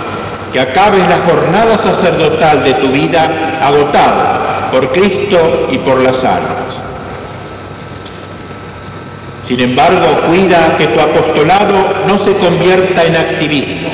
que 0.53 0.61
acabes 0.61 1.07
la 1.09 1.19
jornada 1.19 1.79
sacerdotal 1.79 2.65
de 2.65 2.75
tu 2.75 2.89
vida 2.89 3.59
agotado 3.61 4.71
por 4.73 4.93
Cristo 4.93 5.69
y 5.71 5.79
por 5.79 6.01
las 6.01 6.23
almas. 6.25 6.90
Sin 9.51 9.59
embargo, 9.59 10.29
cuida 10.29 10.77
que 10.79 10.87
tu 10.87 11.01
apostolado 11.01 12.05
no 12.07 12.25
se 12.25 12.35
convierta 12.37 13.03
en 13.03 13.17
activismo. 13.17 13.89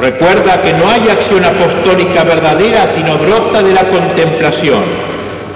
Recuerda 0.00 0.62
que 0.62 0.72
no 0.72 0.88
hay 0.90 1.08
acción 1.10 1.44
apostólica 1.44 2.24
verdadera 2.24 2.92
sino 2.96 3.16
brota 3.18 3.62
de 3.62 3.72
la 3.72 3.84
contemplación. 3.84 4.82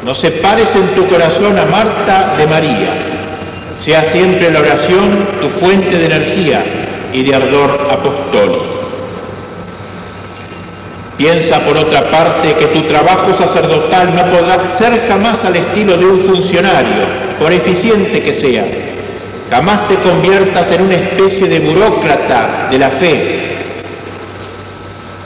No 0.04 0.14
separes 0.14 0.68
en 0.76 0.94
tu 0.94 1.09
corazón 1.09 1.59
a 1.59 1.64
Marta 1.64 2.37
de 2.38 2.46
María. 2.46 2.90
Sea 3.81 4.02
siempre 4.12 4.52
la 4.52 4.61
oración 4.61 5.26
tu 5.40 5.48
fuente 5.59 5.98
de 5.98 6.07
energía 6.07 6.64
y 7.12 7.24
de 7.24 7.35
ardor 7.35 7.88
apostólico. 7.90 8.66
Piensa, 11.16 11.59
por 11.64 11.76
otra 11.76 12.09
parte, 12.09 12.54
que 12.54 12.66
tu 12.66 12.83
trabajo 12.83 13.37
sacerdotal 13.37 14.14
no 14.14 14.31
podrá 14.31 14.78
ser 14.78 15.09
jamás 15.09 15.44
al 15.44 15.57
estilo 15.57 15.96
de 15.96 16.07
un 16.07 16.20
funcionario, 16.20 17.02
por 17.40 17.52
eficiente 17.52 18.22
que 18.22 18.35
sea. 18.35 18.88
Jamás 19.51 19.89
te 19.89 19.97
conviertas 19.97 20.71
en 20.73 20.83
una 20.83 20.95
especie 20.95 21.49
de 21.49 21.61
burócrata 21.61 22.69
de 22.71 22.79
la 22.79 22.91
fe. 22.93 23.49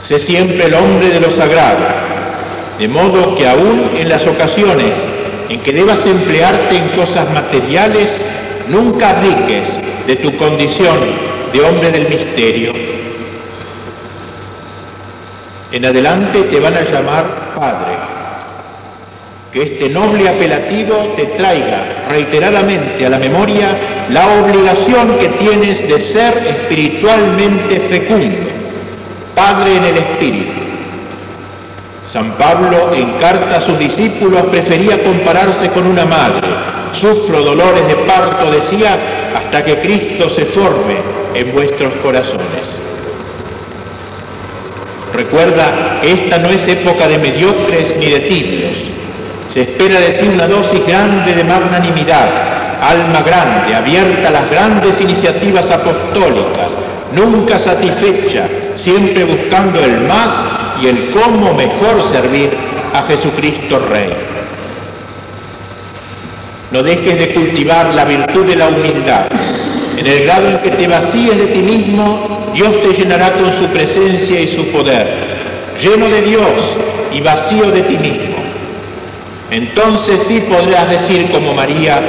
Sé 0.03 0.19
siempre 0.19 0.65
el 0.65 0.73
hombre 0.73 1.09
de 1.09 1.19
lo 1.19 1.31
sagrado, 1.31 1.85
de 2.79 2.87
modo 2.87 3.35
que 3.35 3.47
aún 3.47 3.91
en 3.95 4.09
las 4.09 4.25
ocasiones 4.25 4.95
en 5.49 5.61
que 5.61 5.71
debas 5.71 6.05
emplearte 6.05 6.75
en 6.75 6.89
cosas 6.89 7.29
materiales, 7.31 8.09
nunca 8.67 9.11
abdiques 9.11 9.69
de 10.07 10.15
tu 10.17 10.35
condición 10.37 10.99
de 11.51 11.61
hombre 11.61 11.91
del 11.91 12.07
misterio. 12.07 12.73
En 15.71 15.85
adelante 15.85 16.43
te 16.43 16.59
van 16.59 16.75
a 16.75 16.81
llamar 16.81 17.53
Padre. 17.55 18.12
Que 19.53 19.61
este 19.61 19.89
noble 19.89 20.27
apelativo 20.27 21.13
te 21.15 21.25
traiga 21.37 22.05
reiteradamente 22.09 23.05
a 23.05 23.09
la 23.09 23.19
memoria 23.19 23.77
la 24.09 24.41
obligación 24.41 25.19
que 25.19 25.29
tienes 25.29 25.87
de 25.87 25.99
ser 26.11 26.37
espiritualmente 26.47 27.81
fecundo, 27.81 28.49
Padre 29.35 29.75
en 29.75 29.83
el 29.83 29.97
Espíritu. 29.97 30.53
San 32.11 32.31
Pablo 32.37 32.93
en 32.95 33.13
carta 33.19 33.57
a 33.57 33.61
sus 33.61 33.77
discípulos 33.77 34.43
prefería 34.51 35.03
compararse 35.03 35.69
con 35.69 35.85
una 35.85 36.05
madre. 36.05 36.47
Sufro 36.99 37.43
dolores 37.43 37.87
de 37.87 37.95
parto, 38.05 38.51
decía, 38.51 39.31
hasta 39.35 39.63
que 39.63 39.77
Cristo 39.81 40.29
se 40.31 40.45
forme 40.47 40.95
en 41.33 41.51
vuestros 41.53 41.93
corazones. 42.03 42.69
Recuerda 45.13 45.99
que 46.01 46.11
esta 46.11 46.39
no 46.39 46.49
es 46.49 46.67
época 46.67 47.07
de 47.07 47.19
mediocres 47.19 47.97
ni 47.97 48.09
de 48.09 48.19
tibios. 48.21 49.02
Se 49.53 49.61
espera 49.61 49.99
de 49.99 50.09
ti 50.13 50.27
una 50.27 50.47
dosis 50.47 50.83
grande 50.83 51.31
de 51.31 51.43
magnanimidad, 51.43 52.81
alma 52.81 53.21
grande, 53.21 53.75
abierta 53.75 54.29
a 54.29 54.31
las 54.31 54.49
grandes 54.49 54.99
iniciativas 54.99 55.69
apostólicas, 55.69 56.71
nunca 57.13 57.59
satisfecha, 57.59 58.47
siempre 58.77 59.23
buscando 59.25 59.79
el 59.79 60.01
más 60.07 60.81
y 60.81 60.87
el 60.87 61.11
cómo 61.11 61.53
mejor 61.53 62.01
servir 62.11 62.49
a 62.93 63.03
Jesucristo 63.03 63.77
Rey. 63.77 64.09
No 66.71 66.81
dejes 66.81 67.19
de 67.19 67.35
cultivar 67.35 67.93
la 67.93 68.05
virtud 68.05 68.47
de 68.47 68.55
la 68.55 68.69
humildad. 68.69 69.27
En 69.95 70.07
el 70.07 70.23
grado 70.23 70.47
en 70.47 70.57
que 70.63 70.71
te 70.71 70.87
vacíes 70.87 71.37
de 71.37 71.47
ti 71.47 71.59
mismo, 71.59 72.51
Dios 72.55 72.81
te 72.81 72.93
llenará 72.93 73.33
con 73.33 73.53
su 73.59 73.67
presencia 73.67 74.41
y 74.41 74.47
su 74.55 74.71
poder. 74.71 75.77
Lleno 75.79 76.09
de 76.09 76.23
Dios 76.23 76.51
y 77.11 77.21
vacío 77.21 77.69
de 77.69 77.83
ti 77.83 77.97
mismo. 77.99 78.42
Entonces 79.53 80.25
sí 80.27 80.41
podrás 80.49 80.89
decir 80.89 81.29
como 81.29 81.53
María, 81.53 82.01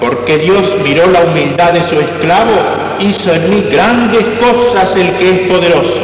porque 0.00 0.36
Dios 0.36 0.76
miró 0.84 1.06
la 1.06 1.22
humildad 1.22 1.72
de 1.72 1.82
su 1.88 1.98
esclavo, 1.98 2.52
hizo 3.00 3.32
en 3.32 3.48
mí 3.48 3.62
grandes 3.70 4.22
cosas 4.38 4.94
el 4.94 5.16
que 5.16 5.30
es 5.30 5.38
poderoso. 5.48 5.98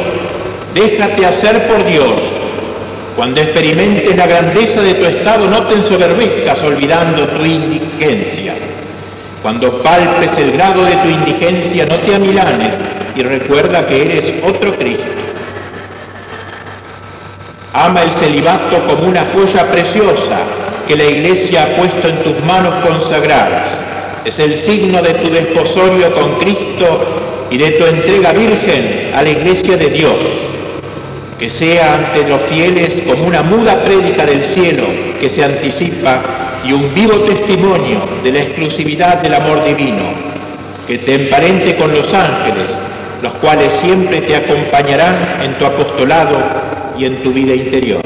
Déjate 0.73 1.23
hacer 1.23 1.67
por 1.67 1.85
Dios. 1.85 2.13
Cuando 3.15 3.41
experimentes 3.41 4.15
la 4.15 4.25
grandeza 4.25 4.81
de 4.81 4.95
tu 4.95 5.05
estado, 5.05 5.47
no 5.47 5.67
te 5.67 5.75
ensoberbezcas 5.75 6.63
olvidando 6.63 7.27
tu 7.27 7.45
indigencia. 7.45 8.55
Cuando 9.43 9.83
palpes 9.83 10.35
el 10.35 10.53
grado 10.53 10.83
de 10.83 10.95
tu 10.95 11.09
indigencia, 11.09 11.85
no 11.85 11.99
te 11.99 12.15
amilanes 12.15 12.75
y 13.15 13.21
recuerda 13.21 13.85
que 13.85 14.01
eres 14.01 14.33
otro 14.43 14.75
Cristo. 14.79 15.05
Ama 17.71 18.01
el 18.01 18.11
celibato 18.13 18.79
como 18.87 19.07
una 19.07 19.27
joya 19.31 19.71
preciosa 19.71 20.70
que 20.87 20.95
la 20.95 21.05
Iglesia 21.05 21.63
ha 21.63 21.75
puesto 21.77 22.07
en 22.07 22.23
tus 22.23 22.43
manos 22.43 22.85
consagradas. 22.85 23.79
Es 24.25 24.37
el 24.39 24.55
signo 24.57 25.01
de 25.01 25.13
tu 25.15 25.29
desposorio 25.29 26.13
con 26.13 26.35
Cristo 26.39 27.47
y 27.49 27.57
de 27.57 27.71
tu 27.71 27.85
entrega 27.85 28.31
virgen 28.33 29.11
a 29.13 29.21
la 29.23 29.29
Iglesia 29.29 29.77
de 29.77 29.89
Dios. 29.89 30.17
Que 31.39 31.49
sea 31.49 31.95
ante 31.95 32.27
los 32.27 32.41
fieles 32.43 33.01
como 33.07 33.25
una 33.25 33.41
muda 33.41 33.83
prédica 33.83 34.25
del 34.25 34.45
cielo 34.53 34.85
que 35.19 35.29
se 35.29 35.43
anticipa 35.43 36.61
y 36.63 36.73
un 36.73 36.93
vivo 36.93 37.19
testimonio 37.21 38.01
de 38.23 38.31
la 38.31 38.41
exclusividad 38.41 39.21
del 39.21 39.33
amor 39.33 39.63
divino. 39.63 40.03
Que 40.87 40.99
te 40.99 41.15
emparente 41.15 41.75
con 41.77 41.91
los 41.93 42.13
ángeles, 42.13 42.75
los 43.21 43.33
cuales 43.35 43.73
siempre 43.81 44.21
te 44.21 44.35
acompañarán 44.35 45.41
en 45.43 45.53
tu 45.57 45.65
apostolado 45.65 46.37
y 46.97 47.05
en 47.05 47.23
tu 47.23 47.31
vida 47.31 47.53
interior. 47.53 48.01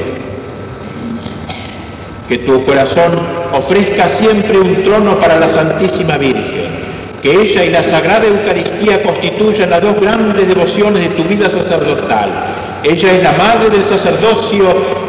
Que 2.28 2.38
tu 2.38 2.64
corazón 2.64 3.12
ofrezca 3.52 4.18
siempre 4.18 4.58
un 4.58 4.82
trono 4.82 5.18
para 5.18 5.38
la 5.38 5.48
Santísima 5.48 6.18
Virgen, 6.18 7.20
que 7.22 7.30
ella 7.30 7.64
y 7.64 7.70
la 7.70 7.84
Sagrada 7.84 8.26
Eucaristía 8.26 9.02
constituyan 9.02 9.70
las 9.70 9.80
dos 9.80 10.00
grandes 10.00 10.48
devociones 10.48 11.02
de 11.02 11.08
tu 11.10 11.24
vida 11.24 11.48
sacerdotal. 11.50 12.80
Ella 12.82 13.12
es 13.12 13.22
la 13.22 13.32
madre 13.32 13.70
del 13.70 13.84
sacerdocio, 13.84 14.64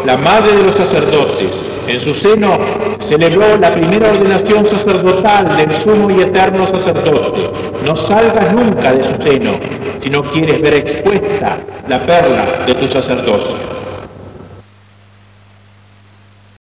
la 0.05 0.17
madre 0.17 0.55
de 0.55 0.63
los 0.63 0.75
sacerdotes. 0.75 1.51
En 1.87 2.01
su 2.01 2.13
seno 2.15 2.59
celebró 3.07 3.57
la 3.57 3.73
primera 3.73 4.09
ordenación 4.09 4.67
sacerdotal 4.67 5.57
del 5.57 5.83
sumo 5.83 6.09
y 6.09 6.21
eterno 6.21 6.67
sacerdote. 6.67 7.49
No 7.85 7.95
salgas 8.07 8.53
nunca 8.53 8.93
de 8.93 9.03
su 9.03 9.23
seno 9.23 9.59
si 10.01 10.09
no 10.09 10.23
quieres 10.31 10.61
ver 10.61 10.73
expuesta 10.75 11.57
la 11.87 11.99
perla 12.05 12.65
de 12.65 12.73
tu 12.75 12.87
sacerdocio. 12.87 13.55